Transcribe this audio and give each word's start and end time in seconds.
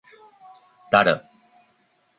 Tara. 0.91 1.15